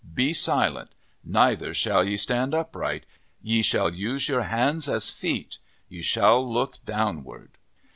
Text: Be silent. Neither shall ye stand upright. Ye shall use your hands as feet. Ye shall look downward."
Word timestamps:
Be 0.15 0.33
silent. 0.33 0.93
Neither 1.23 1.75
shall 1.75 2.03
ye 2.03 2.17
stand 2.17 2.55
upright. 2.55 3.05
Ye 3.43 3.61
shall 3.61 3.93
use 3.93 4.27
your 4.27 4.41
hands 4.41 4.89
as 4.89 5.11
feet. 5.11 5.59
Ye 5.89 6.01
shall 6.01 6.41
look 6.43 6.83
downward." 6.85 7.51